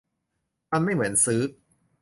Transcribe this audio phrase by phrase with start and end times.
[0.71, 1.41] มันไม่เหมือนซื้อ